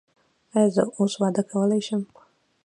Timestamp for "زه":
0.75-0.83